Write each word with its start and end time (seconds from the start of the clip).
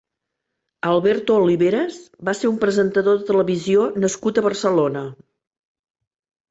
Alberto 0.91 1.35
Oliveras 1.41 1.99
va 2.31 2.35
ser 2.39 2.51
un 2.53 2.57
presentador 2.65 3.21
de 3.23 3.29
televisió 3.31 3.87
nascut 4.07 4.43
a 4.43 4.47
Barcelona. 4.51 5.07